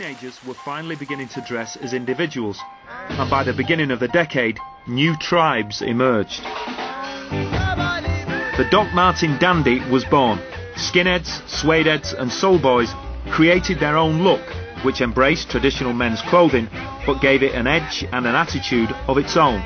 teenagers 0.00 0.40
were 0.46 0.54
finally 0.54 0.96
beginning 0.96 1.28
to 1.28 1.42
dress 1.42 1.76
as 1.76 1.92
individuals, 1.92 2.58
and 2.88 3.28
by 3.28 3.44
the 3.44 3.52
beginning 3.52 3.90
of 3.90 4.00
the 4.00 4.08
decade, 4.08 4.58
new 4.88 5.14
tribes 5.16 5.82
emerged. 5.82 6.40
The 8.56 8.66
Doc 8.70 8.94
Marten 8.94 9.38
dandy 9.38 9.80
was 9.90 10.06
born. 10.06 10.38
Skinheads, 10.74 11.42
suedeheads, 11.46 12.18
and 12.18 12.32
soul 12.32 12.58
boys 12.58 12.90
created 13.30 13.78
their 13.78 13.98
own 13.98 14.22
look, 14.22 14.40
which 14.86 15.02
embraced 15.02 15.50
traditional 15.50 15.92
men's 15.92 16.22
clothing 16.22 16.70
but 17.04 17.20
gave 17.20 17.42
it 17.42 17.54
an 17.54 17.66
edge 17.66 18.02
and 18.10 18.26
an 18.26 18.34
attitude 18.34 18.90
of 19.06 19.18
its 19.18 19.36
own. 19.36 19.60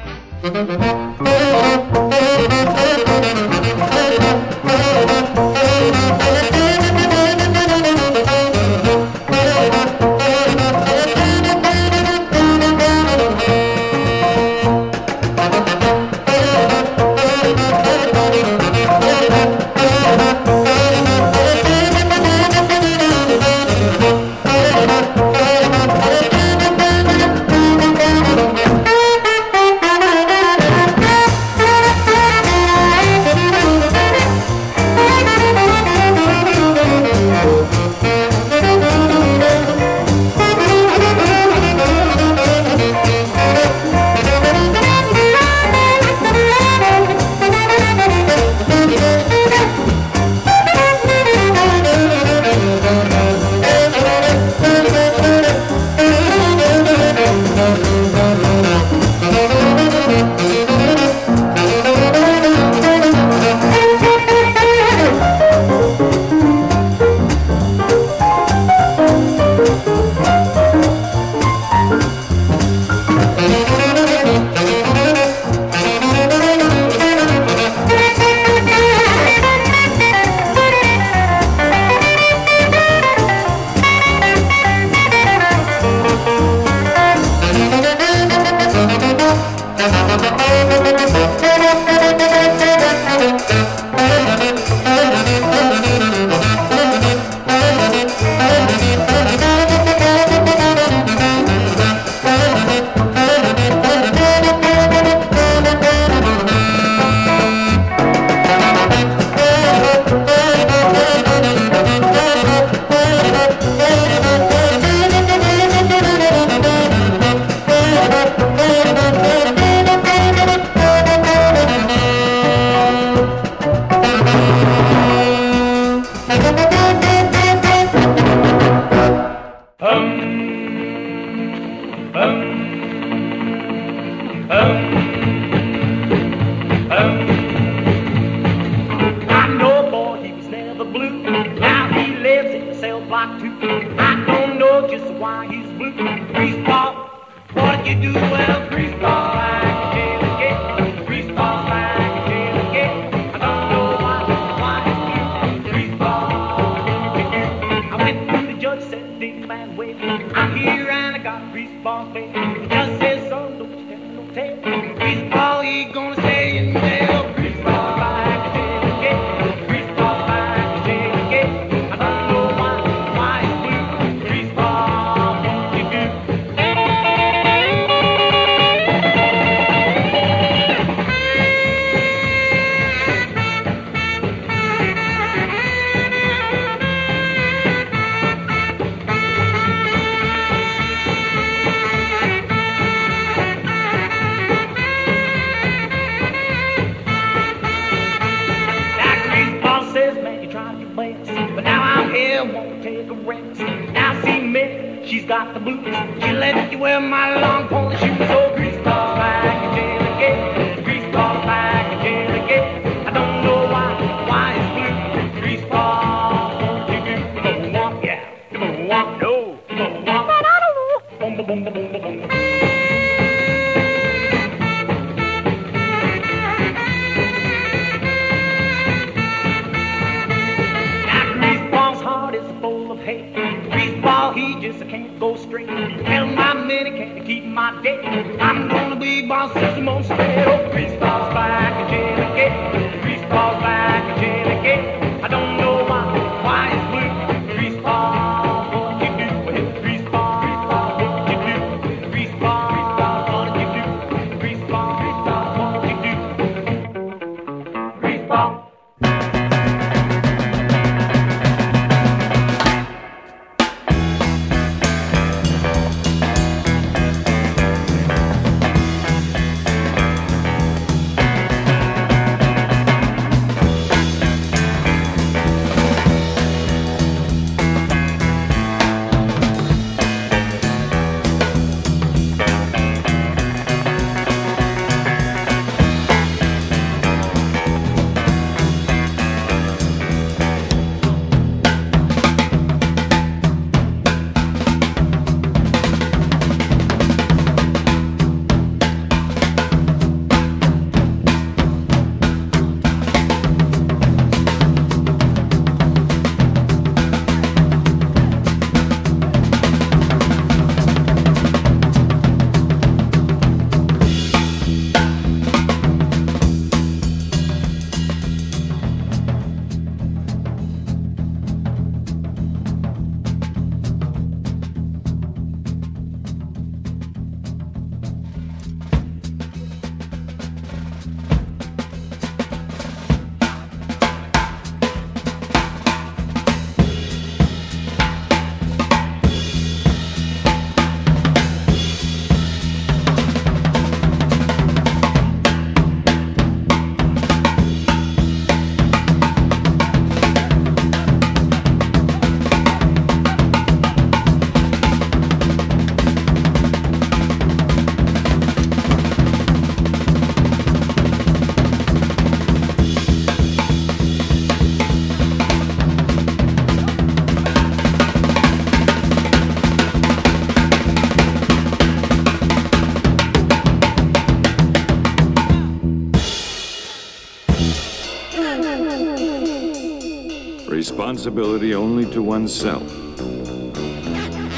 Responsibility 381.24 381.74
only 381.74 382.04
to 382.04 382.22
oneself. 382.22 382.82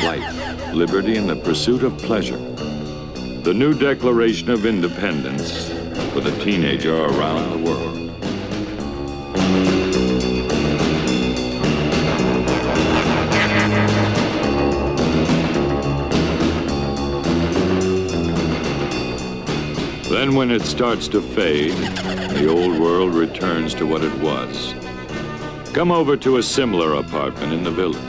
Life, 0.03 0.75
liberty, 0.75 1.17
and 1.17 1.29
the 1.29 1.37
pursuit 1.37 1.85
of 1.85 1.97
pleasure. 1.99 2.39
The 3.45 3.55
new 3.55 3.73
Declaration 3.73 4.51
of 4.51 4.67
Independence 4.67 5.69
for 6.13 6.21
the 6.21 6.37
teenager 6.43 6.93
around 6.93 7.53
the 7.53 7.71
world. 7.71 7.95
Then, 20.11 20.35
when 20.35 20.51
it 20.51 20.63
starts 20.63 21.07
to 21.09 21.23
fade, 21.23 21.77
the 22.35 22.49
old 22.49 22.81
world 22.81 23.15
returns 23.15 23.73
to 23.75 23.87
what 23.87 24.03
it 24.03 24.15
was. 24.19 24.76
Come 25.77 25.93
over 25.93 26.17
to 26.17 26.39
a 26.39 26.43
similar 26.43 26.95
apartment 26.95 27.53
in 27.53 27.63
the 27.63 27.71
village. 27.71 28.01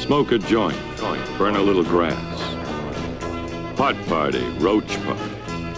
Smoke 0.00 0.32
a 0.32 0.38
joint, 0.40 0.76
burn 1.38 1.54
a 1.54 1.62
little 1.62 1.84
grass. 1.84 2.40
Pot 3.76 3.94
party, 4.08 4.44
roach 4.58 4.88
party, 5.04 5.22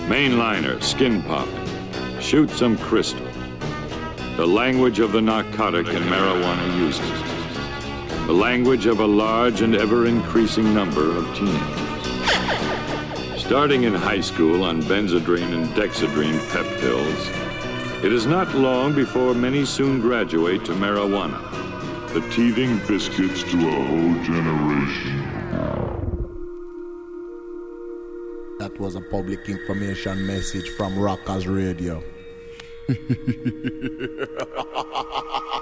mainliner, 0.08 0.82
skin 0.82 1.22
popping. 1.24 2.18
Shoot 2.18 2.48
some 2.48 2.78
crystal. 2.78 3.28
The 4.38 4.46
language 4.46 5.00
of 5.00 5.12
the 5.12 5.20
narcotic 5.20 5.86
and 5.88 6.06
marijuana 6.06 6.74
users. 6.78 8.26
The 8.26 8.32
language 8.32 8.86
of 8.86 9.00
a 9.00 9.06
large 9.06 9.60
and 9.60 9.76
ever 9.76 10.06
increasing 10.06 10.72
number 10.72 11.14
of 11.14 11.26
teenagers. 11.36 11.84
Starting 13.38 13.82
in 13.82 13.94
high 13.94 14.22
school 14.22 14.64
on 14.64 14.82
benzedrine 14.84 15.52
and 15.52 15.66
dexedrine 15.74 16.40
pep 16.48 16.64
pills, 16.80 17.39
it 18.02 18.12
is 18.12 18.26
not 18.26 18.52
long 18.54 18.94
before 18.94 19.34
many 19.34 19.64
soon 19.64 20.00
graduate 20.00 20.64
to 20.64 20.72
marijuana. 20.72 21.38
The 22.12 22.20
teething 22.30 22.78
biscuits 22.86 23.42
to 23.44 23.68
a 23.68 23.70
whole 23.70 24.14
generation. 24.24 25.20
That 28.58 28.78
was 28.78 28.94
a 28.94 29.00
public 29.00 29.48
information 29.48 30.26
message 30.26 30.68
from 30.70 30.98
Rockers 30.98 31.46
Radio. 31.46 32.02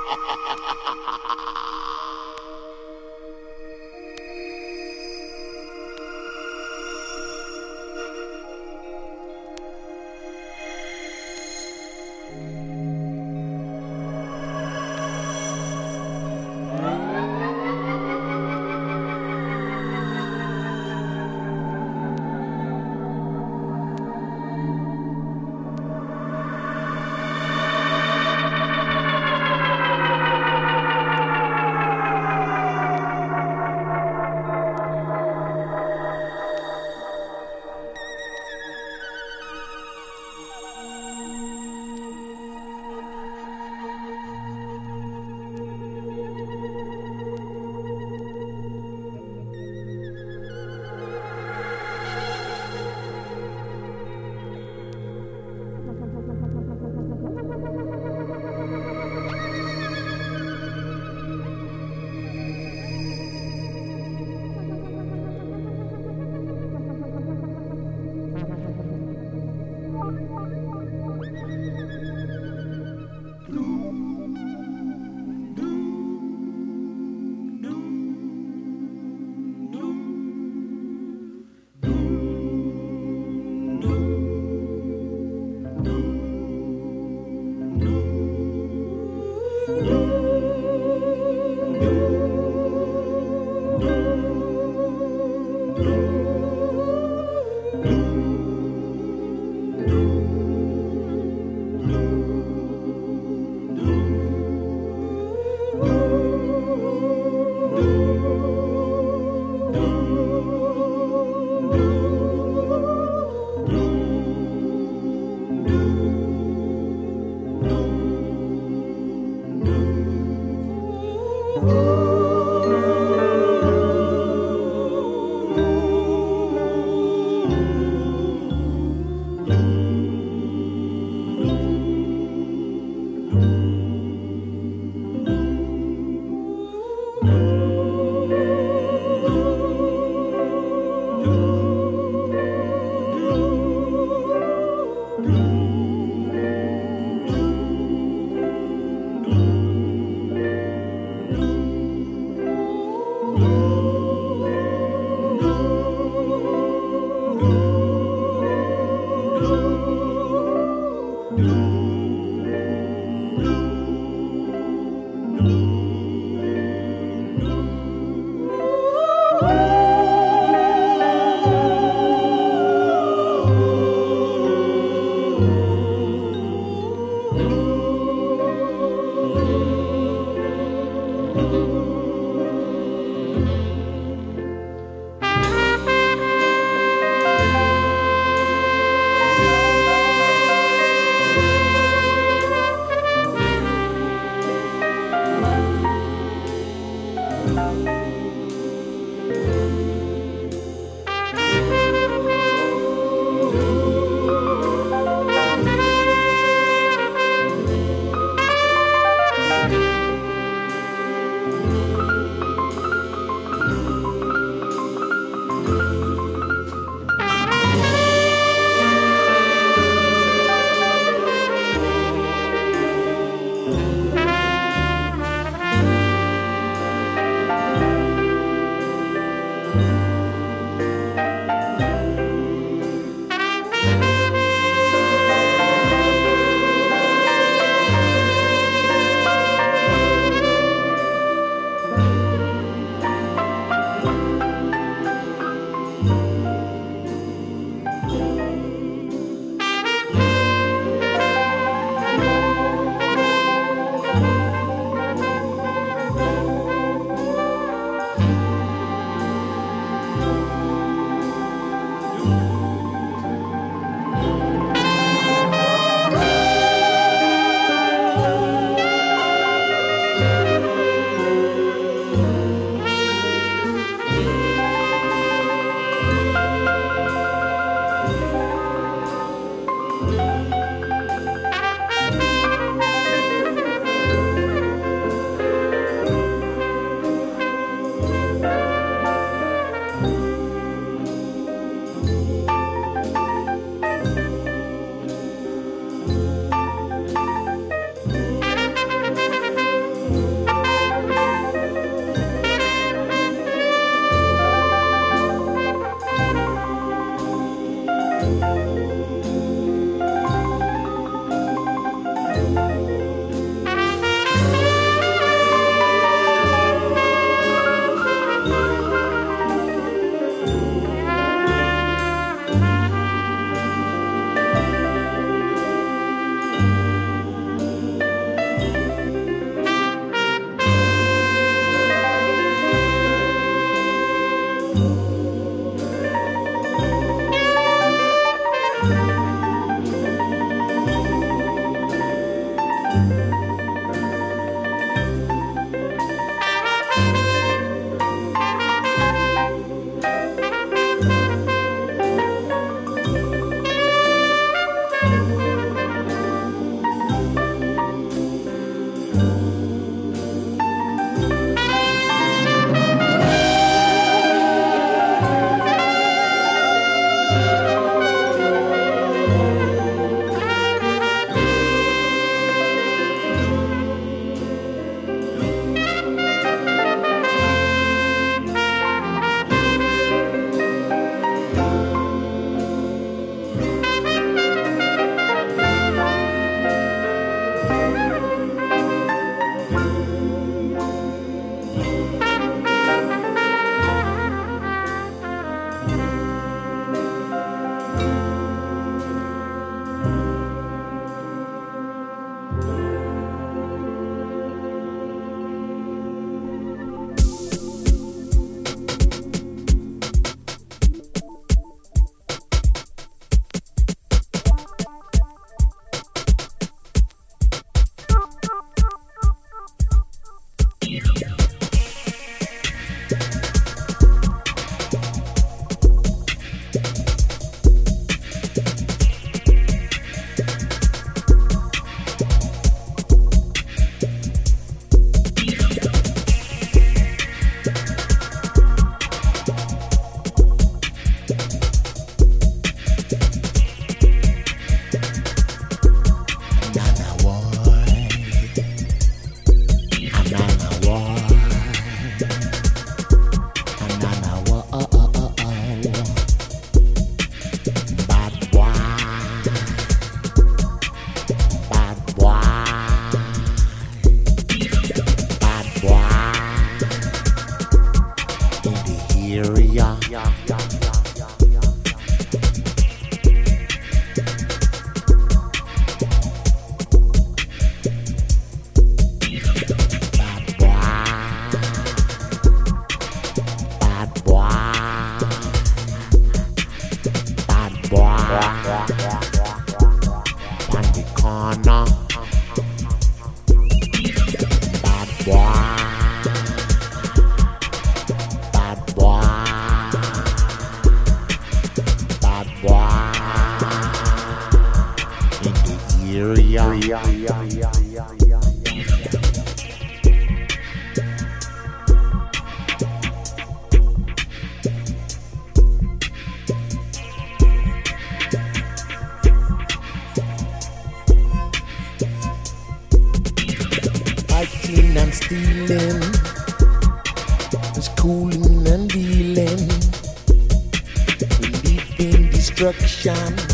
jam. 533.09 533.48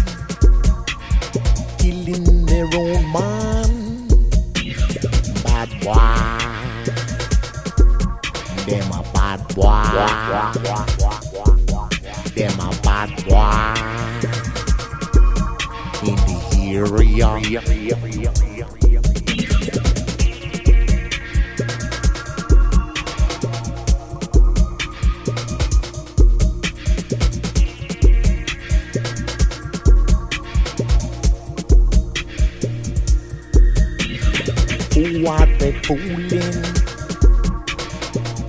what 35.25 35.49
they 35.59 35.73
fooling. 35.85 36.63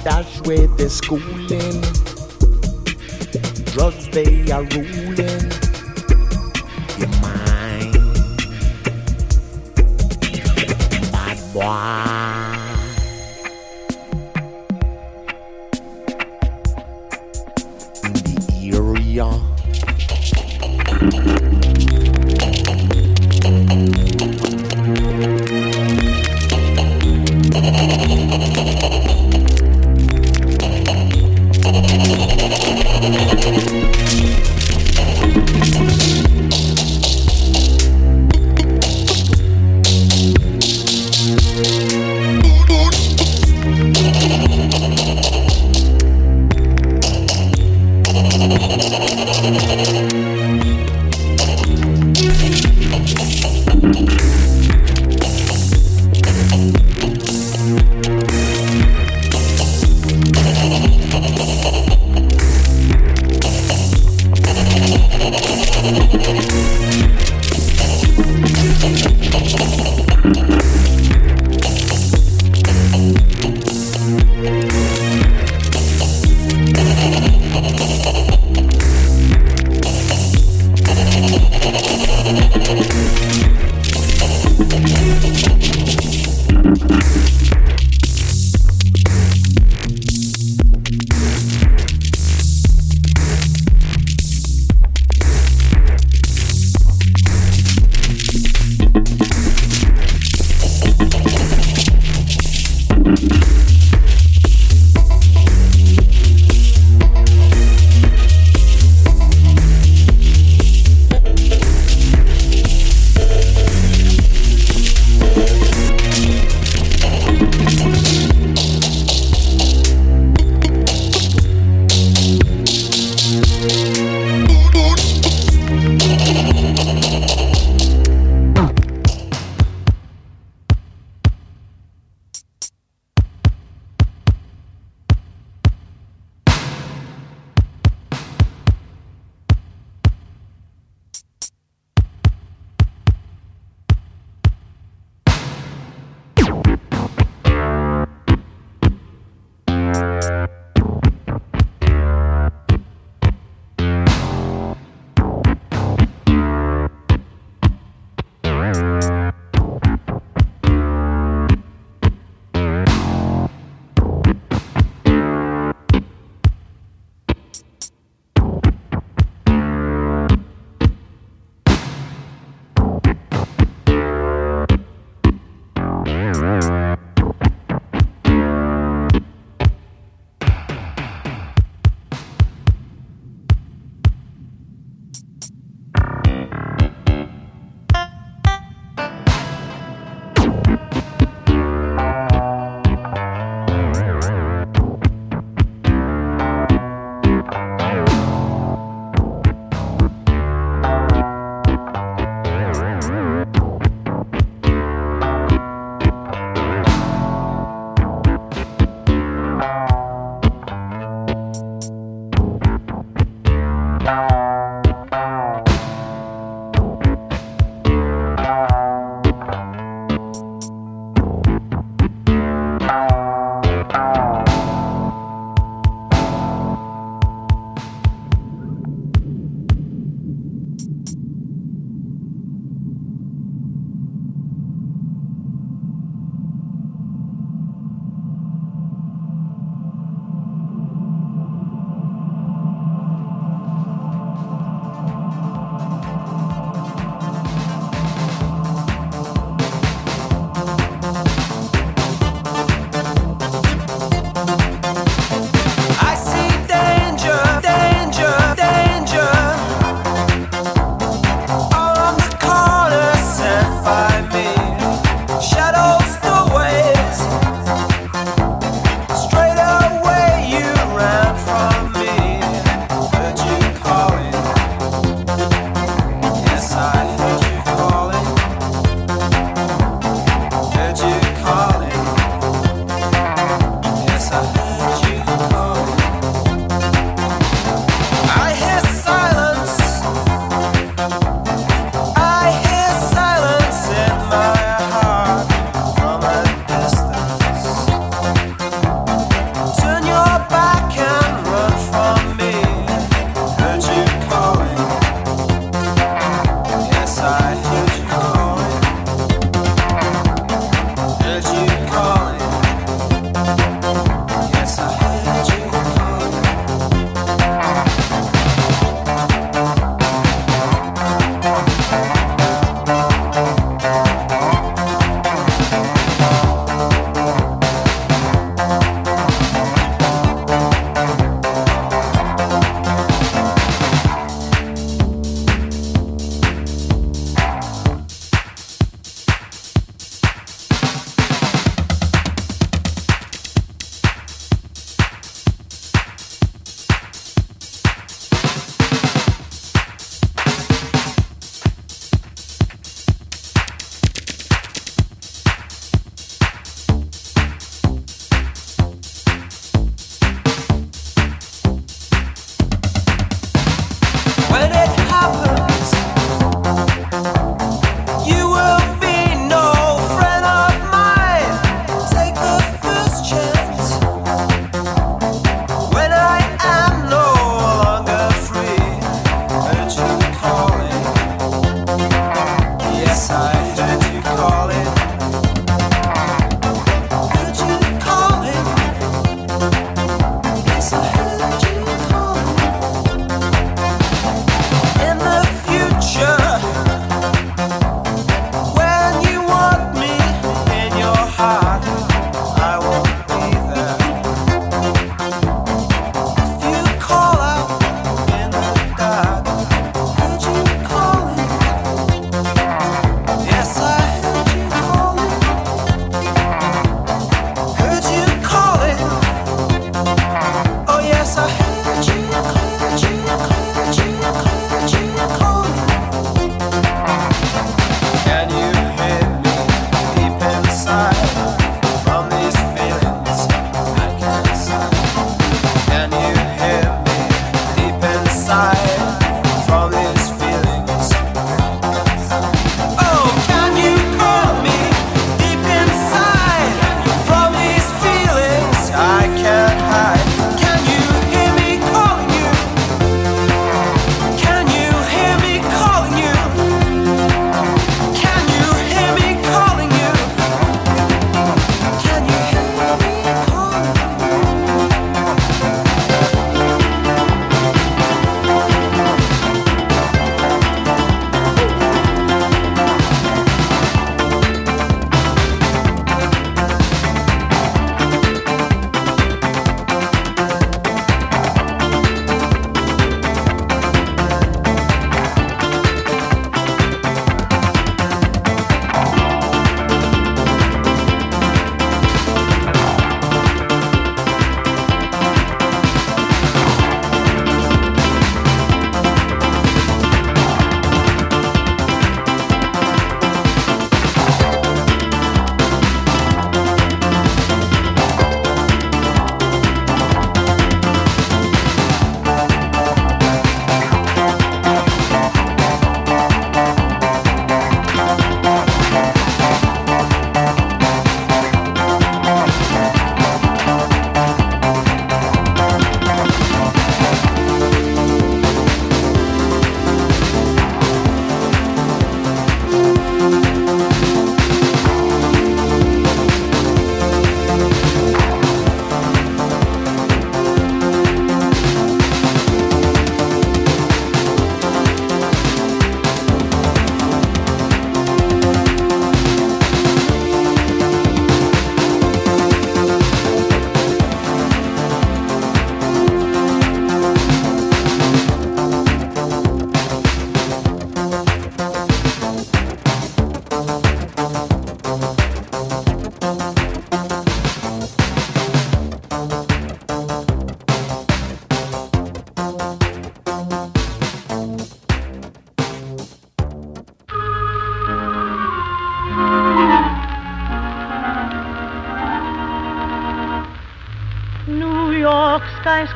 That's 0.04 0.42
where 0.42 0.68
they're 0.76 0.90
schooling. 0.90 1.82
Drugs 3.72 4.10
they 4.10 4.52
are 4.52 4.64
ruling. 4.64 5.52
Your 7.00 7.14
mind. 7.22 7.94
Bad 11.14 11.54
boy. 11.54 12.15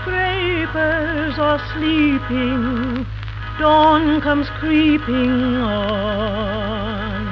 Sleepers 0.03 1.37
are 1.39 1.59
sleeping, 1.73 3.05
dawn 3.59 4.21
comes 4.21 4.49
creeping 4.59 5.57
on. 5.57 7.29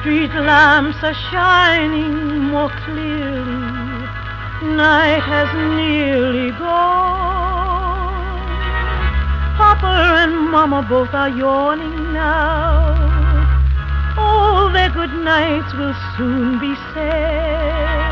Street 0.00 0.32
lamps 0.34 1.02
are 1.02 1.14
shining 1.30 2.38
more 2.52 2.70
clearly, 2.84 4.06
night 4.76 5.22
has 5.22 5.48
nearly 5.76 6.50
gone. 6.52 7.28
Papa 9.56 10.22
and 10.22 10.50
Mama 10.50 10.82
both 10.88 11.12
are 11.14 11.28
yawning 11.28 12.12
now. 12.12 12.96
All 14.16 14.70
their 14.72 14.90
good 14.90 15.12
nights 15.12 15.72
will 15.74 15.94
soon 16.16 16.58
be 16.60 16.74
said. 16.94 18.07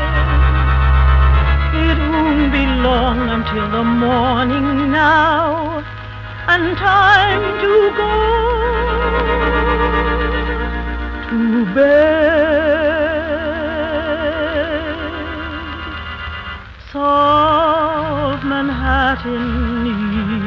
Be 2.57 2.65
long 2.65 3.19
until 3.29 3.69
the 3.69 3.83
morning 3.83 4.89
now, 4.89 5.83
and 6.47 6.75
time 6.75 7.43
to 7.63 7.73
go 8.01 8.15
to 11.29 11.65
bed. 11.75 12.17
Soft 16.91 18.43
Manhattan 18.43 19.85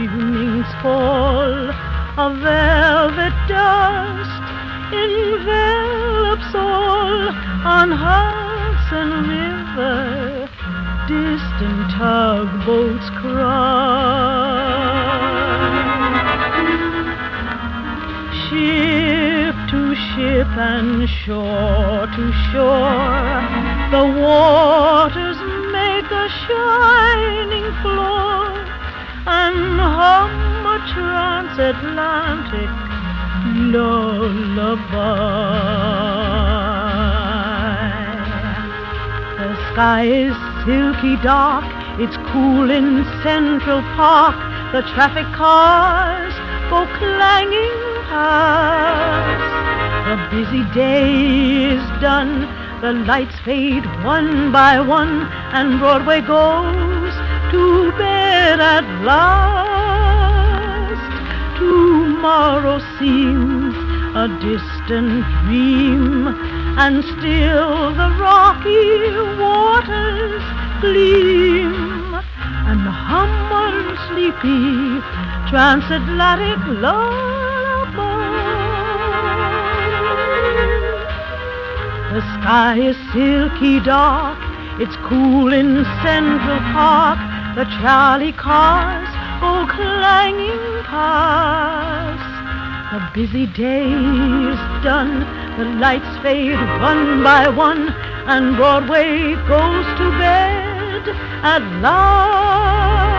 evenings 0.02 0.70
fall, 0.82 1.70
a 2.26 2.28
velvet 2.42 3.36
dust 3.46 4.44
envelops 5.04 6.50
all 6.56 7.28
on 7.78 7.88
Hudson 7.92 9.10
River 9.30 10.48
distant 11.06 11.49
tugboats 12.00 13.08
cry. 13.10 13.44
Ship 18.48 19.56
to 19.68 19.80
ship 20.08 20.48
and 20.56 21.06
shore 21.20 22.08
to 22.16 22.24
shore, 22.48 23.44
the 23.92 24.04
waters 24.18 25.38
make 25.76 26.10
a 26.10 26.26
shining 26.46 27.68
floor 27.82 28.48
and 29.26 29.78
hum 29.78 30.32
a 30.74 30.78
transatlantic 30.94 32.70
lullaby. 33.74 35.10
The 39.36 39.50
sky 39.72 40.02
is 40.06 40.36
silky 40.64 41.16
dark, 41.22 41.79
it's 42.02 42.16
cool 42.32 42.70
in 42.70 43.04
Central 43.22 43.82
Park. 43.94 44.34
The 44.72 44.80
traffic 44.94 45.26
cars 45.36 46.32
go 46.70 46.86
clanging 46.96 47.80
past. 48.08 49.44
The 50.08 50.16
busy 50.32 50.64
day 50.72 51.74
is 51.74 51.84
done, 52.00 52.48
the 52.80 52.94
lights 53.04 53.38
fade 53.44 53.84
one 54.02 54.50
by 54.50 54.80
one, 54.80 55.28
and 55.52 55.78
Broadway 55.78 56.22
goes 56.22 57.12
to 57.52 57.92
bed 57.98 58.60
at 58.60 58.86
last. 59.04 60.08
Tomorrow 61.58 62.78
seems 62.98 63.74
a 64.16 64.26
distant 64.40 65.22
dream, 65.44 66.28
and 66.78 67.04
still 67.04 67.92
the 67.92 68.10
rocky 68.18 69.10
waters 69.38 70.42
gleam 70.80 71.79
sleepy 74.08 75.00
transatlantic 75.50 76.60
lullaby. 76.80 78.30
The 82.12 82.22
sky 82.38 82.78
is 82.78 82.96
silky 83.12 83.80
dark, 83.80 84.38
it's 84.80 84.96
cool 85.08 85.52
in 85.52 85.84
Central 86.02 86.60
Park. 86.72 87.18
The 87.56 87.64
trolley 87.80 88.32
cars 88.32 89.08
go 89.40 89.66
clanging 89.66 90.84
past. 90.84 92.30
The 92.92 93.00
busy 93.14 93.46
day 93.46 93.86
is 93.86 94.60
done, 94.82 95.20
the 95.58 95.64
lights 95.78 96.22
fade 96.22 96.58
one 96.80 97.22
by 97.22 97.48
one, 97.48 97.88
and 98.26 98.56
Broadway 98.56 99.34
goes 99.46 99.86
to 99.98 100.10
bed 100.18 101.08
at 101.42 101.62
last. 101.80 103.09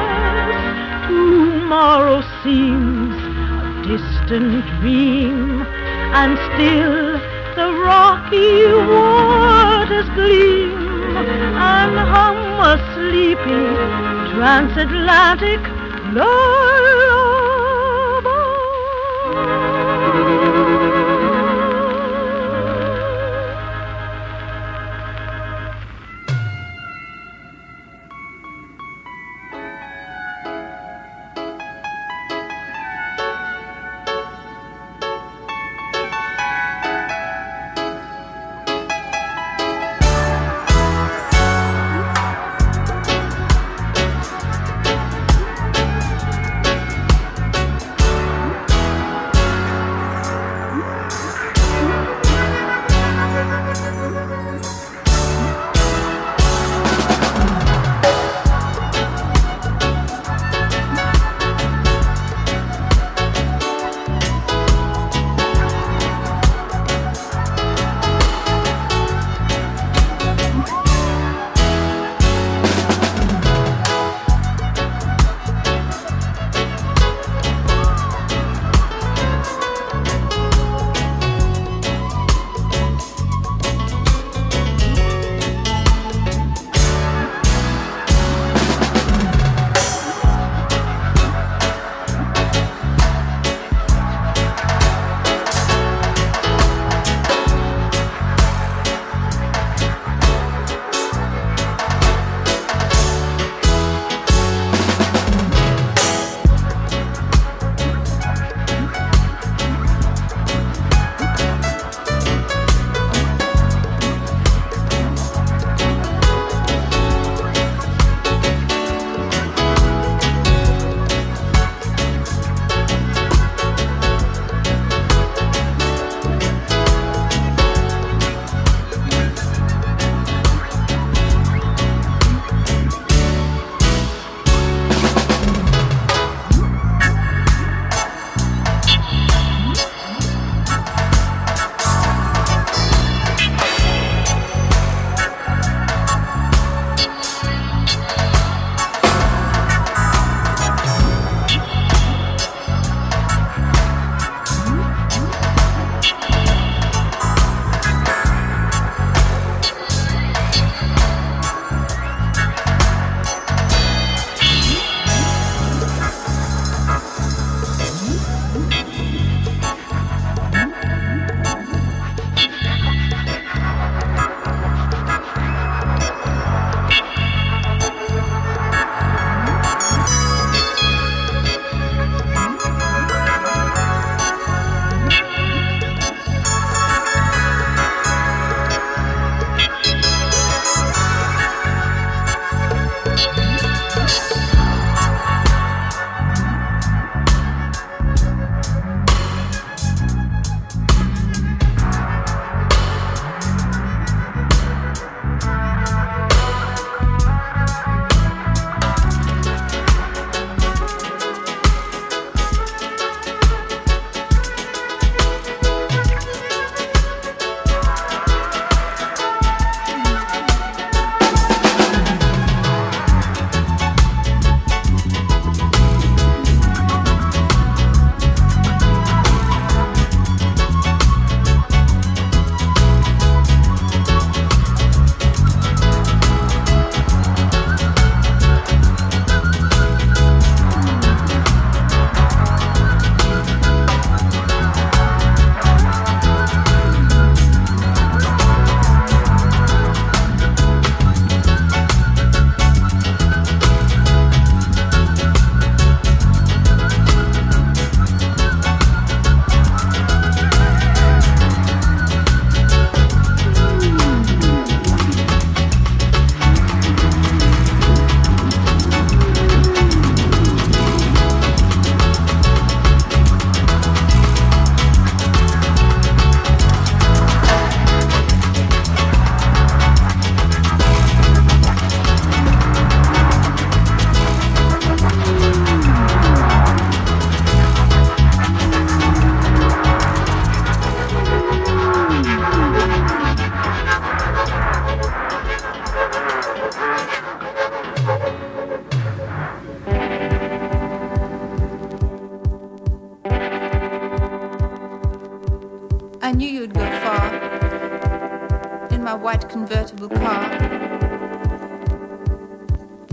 Tomorrow 1.72 2.22
seems 2.44 3.16
a 3.16 3.82
distant 3.88 4.66
dream, 4.82 5.62
and 5.62 6.38
still 6.52 7.14
the 7.56 7.72
rocky 7.80 8.66
waters 8.92 10.10
gleam, 10.10 11.16
and 11.16 11.96
hum 12.12 12.60
a 12.60 12.76
sleepy 12.94 14.36
transatlantic 14.36 15.62
lullaby. 16.14 17.31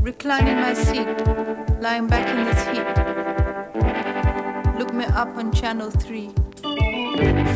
recline 0.09 0.49
in 0.49 0.57
my 0.57 0.73
seat, 0.73 1.07
lying 1.83 2.07
back 2.07 2.27
in 2.35 2.43
this 2.49 2.61
heat. 2.69 2.89
Look 4.79 4.95
me 4.95 5.05
up 5.05 5.29
on 5.37 5.53
channel 5.53 5.91
3. 5.91 6.31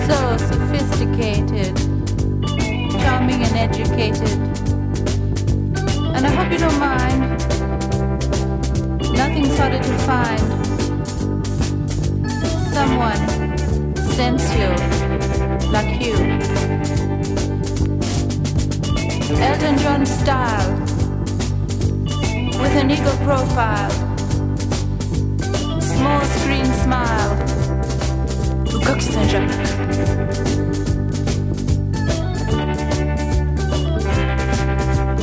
So 0.07 0.37
sophisticated, 0.37 1.75
charming 3.01 3.41
and 3.47 3.57
educated. 3.57 4.37
And 6.15 6.27
I 6.27 6.33
hope 6.37 6.53
you 6.53 6.59
don't 6.59 6.79
mind. 6.79 7.21
Nothing's 9.17 9.57
harder 9.57 9.83
to 9.91 9.95
find. 10.11 10.47
Someone 12.77 13.23
sensual 14.21 14.77
like 15.73 15.93
you. 16.05 16.17
Elton 19.41 19.79
John 19.79 20.05
style 20.05 20.82
with 22.63 22.77
an 22.77 22.91
eagle 22.93 23.17
profile, 23.25 23.91
small 25.81 26.25
screen 26.37 26.65
smile. 26.85 27.37
Bu 28.71 28.79
coque 28.87 29.03
Saint-Jacques. 29.03 29.51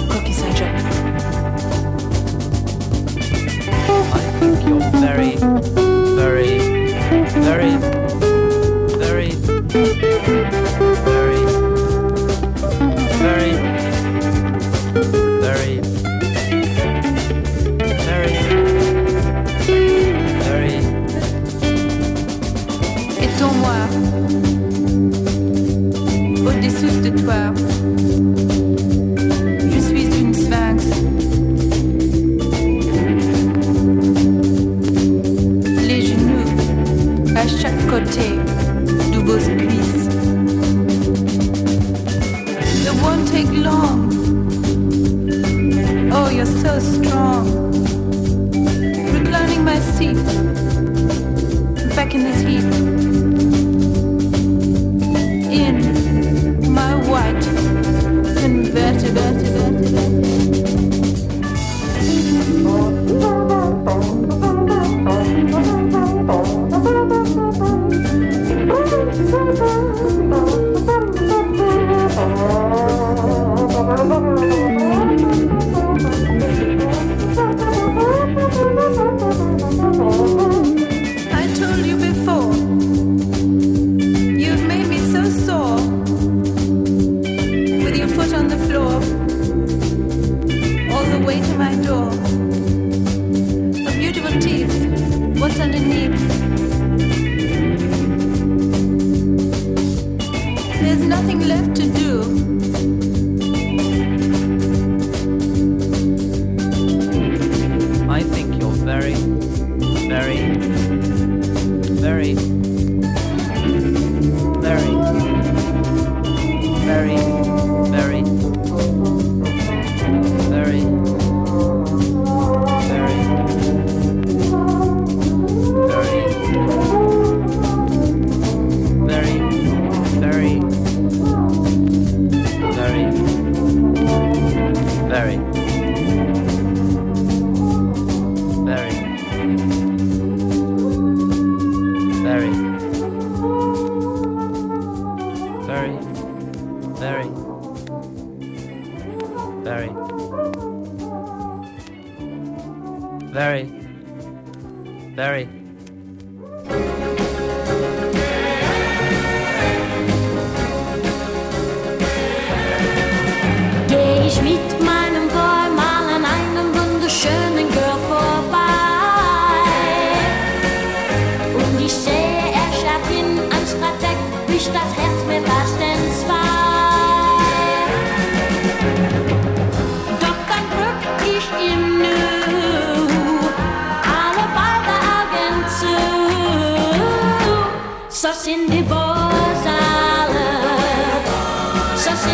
Coque 0.09 0.33
I 4.13 4.23
think 4.39 4.57
you're 4.67 4.91
very, 4.99 5.37
very, 6.19 6.59
very 7.47 7.88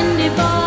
Sunday. 0.05 0.64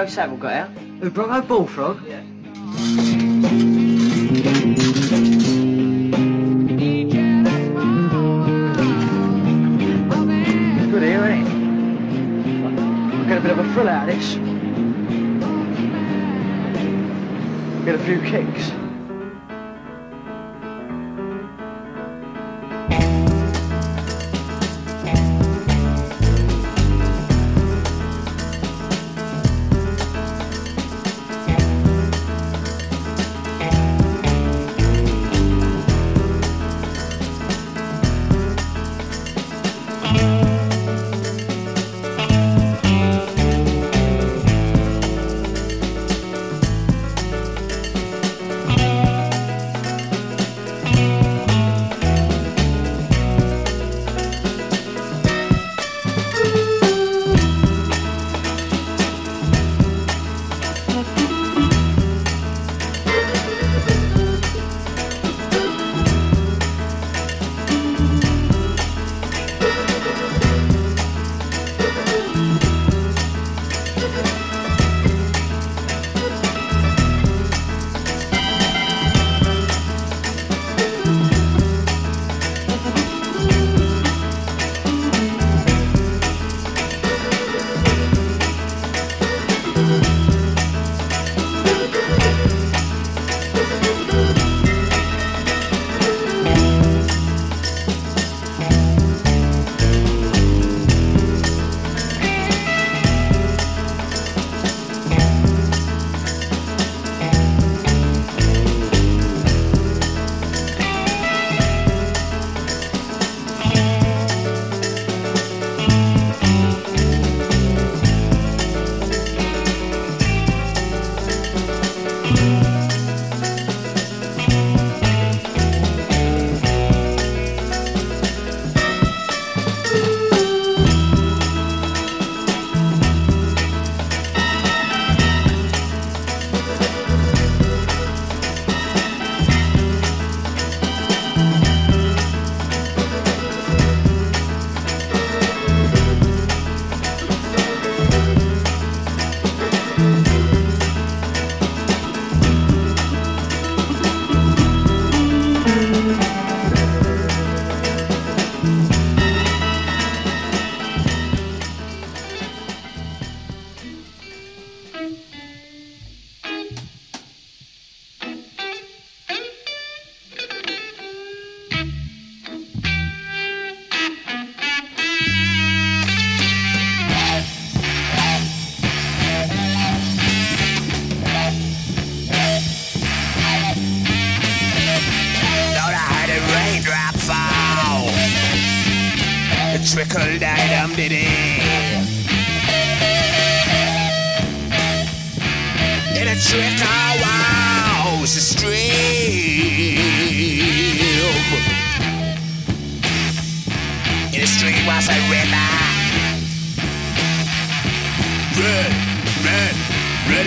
Joe 0.00 0.06
Savile 0.06 0.36
got 0.38 0.52
out? 0.54 0.68
Who, 1.02 1.10
Bronco 1.10 1.46
Bullfrog? 1.46 2.00
Yeah. 2.08 2.22
Good 10.90 11.02
here, 11.02 11.24
ain't 11.26 11.46
it? 11.46 11.52
I'll 13.14 13.24
get 13.26 13.36
a 13.36 13.40
bit 13.42 13.50
of 13.50 13.58
a 13.58 13.72
thrill 13.74 13.90
out 13.90 14.08
of 14.08 14.14
this. 14.14 14.36
Get 17.84 17.94
a 17.94 17.98
few 17.98 18.22
kicks. 18.22 18.79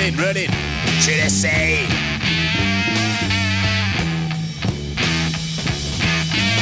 Running, 0.03 0.17
running 0.17 0.49
to 1.01 1.11
the 1.23 1.29
sea. 1.29 1.87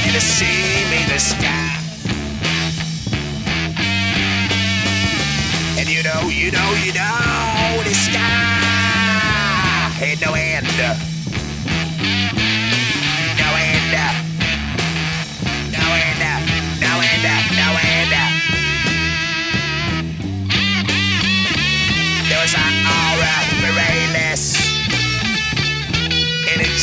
in 0.05 0.13
the 0.13 0.19
sea, 0.19 0.83
in 1.01 1.09
the 1.09 1.19
sky. 1.19 1.77
And 5.79 5.89
you 5.89 6.03
know, 6.03 6.29
you 6.29 6.51
know, 6.51 6.73
you 6.83 6.93
know, 6.93 7.83
the 7.83 7.93
sky 7.93 8.21
ain't 10.01 10.21
no 10.21 10.33
end. 10.33 11.11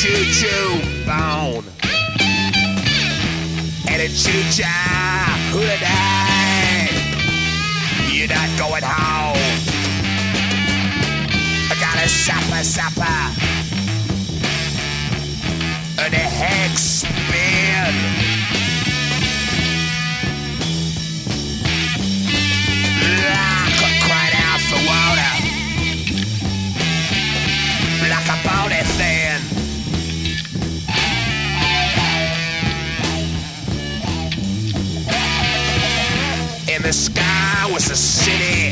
Choo-choo 0.00 0.78
bone 1.04 1.64
and 3.88 4.00
a 4.00 4.08
choo-cha 4.08 4.64
holiday. 5.50 6.86
You're 8.14 8.28
not 8.28 8.48
going 8.56 8.84
home. 8.84 9.58
I 11.68 11.74
got 11.80 11.96
a 11.96 12.08
supper, 12.08 12.62
supper. 12.62 13.18
And 15.98 16.14
a 16.14 16.16
hex 16.16 16.80
spin. 17.02 18.17
The 36.88 36.94
sky 36.94 37.70
was 37.70 37.90
a 37.90 37.96
city. 37.96 38.70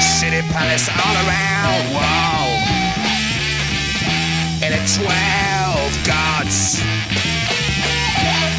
City 0.00 0.42
palace 0.50 0.88
all 0.90 1.14
around. 1.22 1.78
Whoa. 1.94 2.42
And 4.64 4.74
a 4.74 4.82
twelve 4.98 5.94
gods. 6.02 6.82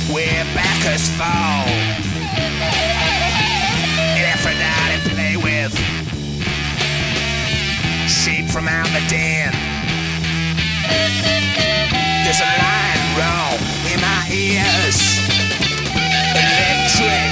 Where 0.08 0.46
backers 0.56 1.10
fall. 1.20 1.68
And 4.16 4.26
Aphrodite 4.32 5.04
play 5.12 5.36
with. 5.36 5.76
Sheep 8.08 8.48
from 8.48 8.70
out 8.70 8.88
the 8.96 9.04
den. 9.10 9.52
There's 12.24 12.40
a 12.40 12.52
line 12.64 13.04
wrong 13.20 13.60
in 13.92 14.00
my 14.00 14.24
ears. 14.32 15.20
Electric 16.40 17.27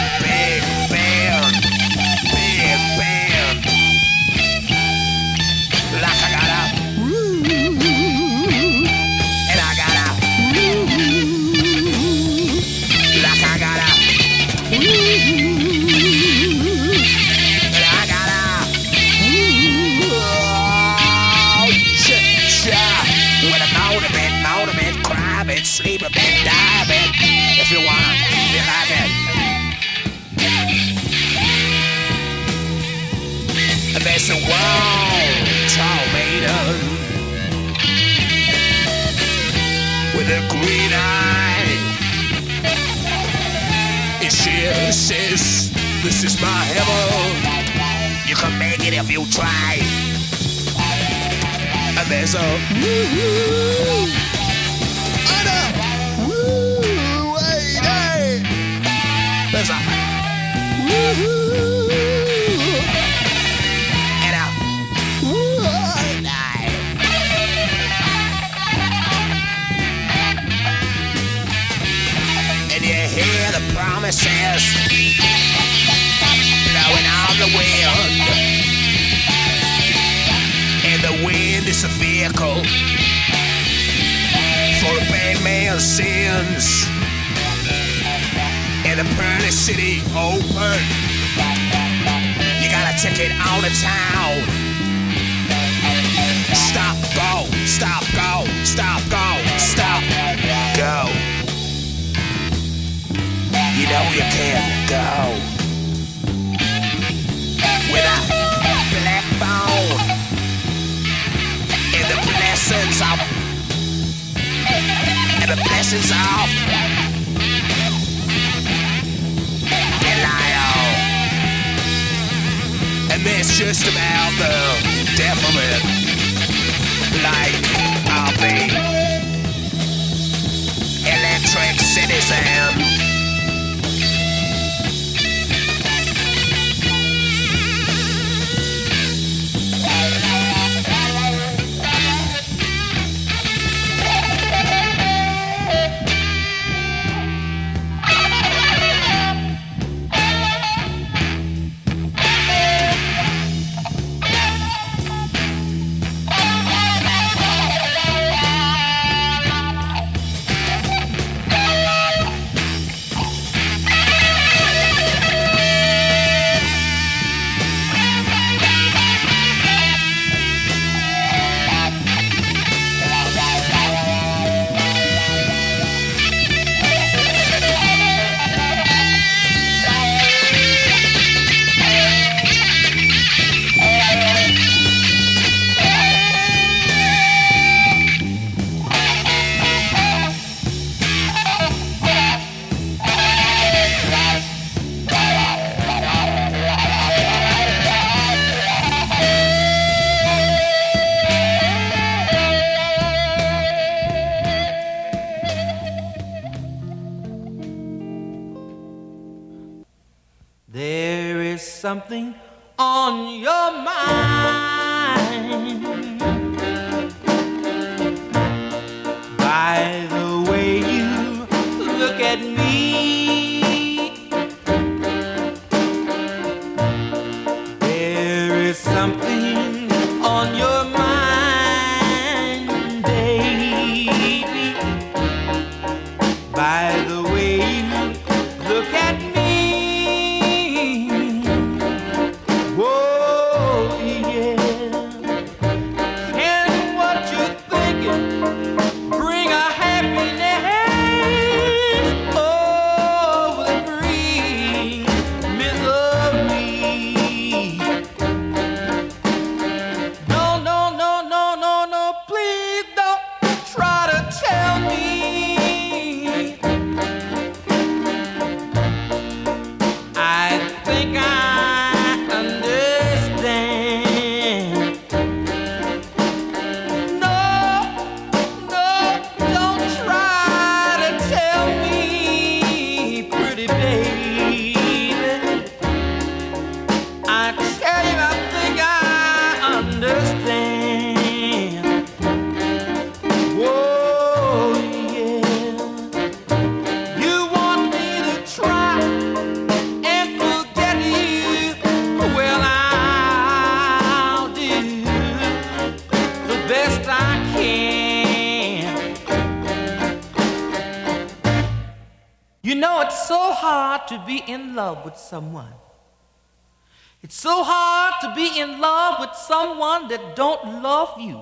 someone 319.47 320.07
that 320.09 320.35
don't 320.35 320.81
love 320.81 321.19
you. 321.19 321.41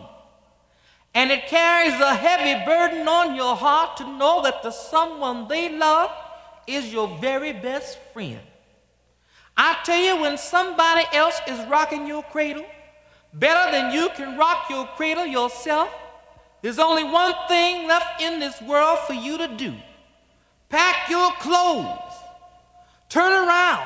And 1.15 1.31
it 1.31 1.47
carries 1.47 1.99
a 1.99 2.15
heavy 2.15 2.65
burden 2.65 3.07
on 3.07 3.35
your 3.35 3.55
heart 3.55 3.97
to 3.97 4.07
know 4.17 4.41
that 4.43 4.63
the 4.63 4.71
someone 4.71 5.47
they 5.47 5.77
love 5.77 6.09
is 6.65 6.91
your 6.91 7.07
very 7.19 7.53
best 7.53 7.99
friend. 8.13 8.39
I 9.55 9.77
tell 9.83 9.99
you, 9.99 10.21
when 10.21 10.37
somebody 10.37 11.05
else 11.13 11.39
is 11.47 11.59
rocking 11.67 12.07
your 12.07 12.23
cradle 12.23 12.65
better 13.33 13.71
than 13.71 13.93
you 13.93 14.09
can 14.15 14.37
rock 14.37 14.69
your 14.69 14.87
cradle 14.95 15.25
yourself, 15.25 15.89
there's 16.63 16.79
only 16.79 17.03
one 17.03 17.33
thing 17.47 17.87
left 17.87 18.21
in 18.21 18.39
this 18.39 18.59
world 18.61 18.99
for 19.05 19.13
you 19.13 19.37
to 19.37 19.47
do 19.47 19.73
pack 20.69 21.07
your 21.07 21.31
clothes, 21.33 22.13
turn 23.07 23.31
around, 23.31 23.85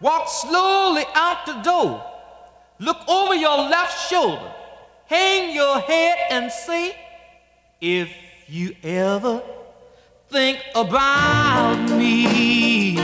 walk 0.00 0.26
slowly 0.26 1.04
out 1.14 1.44
the 1.44 1.60
door, 1.60 2.02
look 2.78 3.08
over 3.08 3.34
your 3.34 3.56
left 3.56 4.08
shoulder, 4.08 4.52
hang 5.06 5.54
your 5.54 5.80
head, 5.80 6.18
and 6.30 6.50
say, 6.50 6.96
If 7.80 8.10
you 8.46 8.74
ever 8.82 9.42
think 10.28 10.58
about 10.74 11.76
me, 11.90 12.98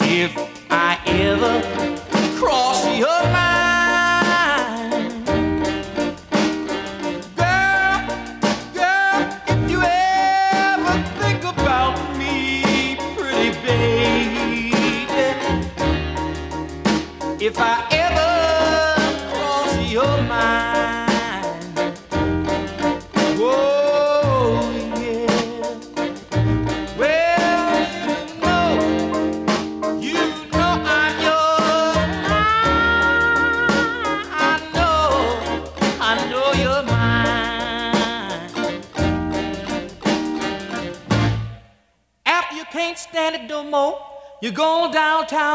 if 0.00 0.36
I 0.70 0.98
ever 1.06 1.79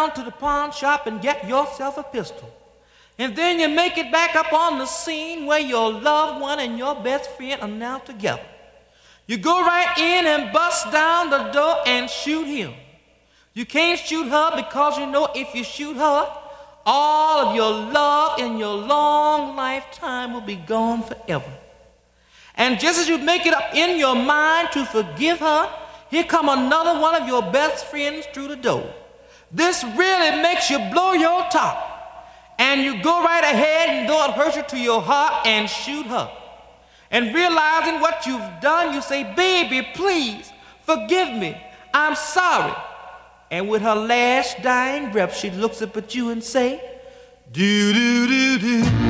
downtown 0.05 0.25
to 0.25 0.29
the 0.29 0.35
pawn 0.37 0.71
shop 0.71 1.07
and 1.07 1.21
get 1.21 1.47
yourself 1.47 1.97
a 1.97 2.03
pistol. 2.03 2.51
And 3.17 3.35
then 3.35 3.59
you 3.59 3.69
make 3.69 3.97
it 3.97 4.11
back 4.11 4.35
up 4.35 4.51
on 4.51 4.77
the 4.77 4.85
scene 4.85 5.45
where 5.45 5.59
your 5.59 5.91
loved 5.91 6.41
one 6.41 6.59
and 6.59 6.77
your 6.77 6.95
best 6.95 7.29
friend 7.31 7.61
are 7.61 7.67
now 7.67 7.99
together. 7.99 8.43
You 9.27 9.37
go 9.37 9.61
right 9.61 9.97
in 9.97 10.25
and 10.27 10.53
bust 10.53 10.91
down 10.91 11.29
the 11.29 11.51
door 11.51 11.77
and 11.85 12.09
shoot 12.09 12.45
him. 12.45 12.73
You 13.53 13.65
can't 13.65 13.99
shoot 13.99 14.27
her 14.27 14.55
because 14.55 14.97
you 14.97 15.05
know 15.07 15.29
if 15.33 15.55
you 15.55 15.63
shoot 15.63 15.95
her, 15.95 16.41
all 16.85 17.47
of 17.47 17.55
your 17.55 17.71
love 17.71 18.39
in 18.39 18.57
your 18.57 18.75
long 18.75 19.55
lifetime 19.55 20.33
will 20.33 20.41
be 20.41 20.57
gone 20.57 21.01
forever. 21.01 21.51
And 22.55 22.79
just 22.79 22.99
as 22.99 23.07
you 23.07 23.17
make 23.17 23.45
it 23.45 23.53
up 23.53 23.73
in 23.73 23.97
your 23.97 24.15
mind 24.15 24.69
to 24.73 24.85
forgive 24.85 25.39
her, 25.39 25.73
here 26.09 26.25
come 26.25 26.49
another 26.49 26.99
one 26.99 27.19
of 27.19 27.27
your 27.27 27.41
best 27.41 27.85
friends 27.87 28.27
through 28.33 28.49
the 28.49 28.55
door. 28.55 28.93
This 29.51 29.83
really 29.83 30.41
makes 30.41 30.69
you 30.69 30.79
blow 30.91 31.13
your 31.13 31.43
top. 31.49 31.93
And 32.57 32.81
you 32.81 33.01
go 33.03 33.23
right 33.23 33.43
ahead 33.43 33.89
and 33.89 34.09
though 34.09 34.25
it 34.25 34.31
hurts 34.31 34.55
you 34.55 34.63
to 34.63 34.77
your 34.77 35.01
heart 35.01 35.45
and 35.45 35.69
shoot 35.69 36.05
her. 36.05 36.31
And 37.11 37.33
realizing 37.33 37.99
what 37.99 38.25
you've 38.25 38.61
done, 38.61 38.93
you 38.93 39.01
say, 39.01 39.23
Baby, 39.35 39.87
please 39.93 40.51
forgive 40.85 41.29
me. 41.29 41.61
I'm 41.93 42.15
sorry. 42.15 42.73
And 43.51 43.69
with 43.69 43.81
her 43.81 43.95
last 43.95 44.61
dying 44.61 45.11
breath, 45.11 45.35
she 45.37 45.49
looks 45.51 45.81
up 45.81 45.95
at 45.97 46.15
you 46.15 46.29
and 46.29 46.43
say, 46.43 46.81
Do 47.51 47.93
do 47.93 48.27
do 48.27 48.59
do. 48.59 49.04